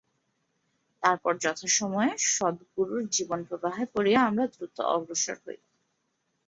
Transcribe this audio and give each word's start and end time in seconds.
তারপর 1.03 1.33
যথাসময়ে 1.37 2.11
সদগুরুর 2.31 3.03
জীবন-প্রবাহে 3.09 3.83
পড়িয়া 3.93 4.19
আমরা 4.29 4.45
দ্রুত 4.53 4.77
অগ্রসর 4.93 5.37
হই। 5.43 5.59